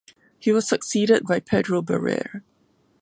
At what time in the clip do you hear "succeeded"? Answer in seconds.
0.67-1.27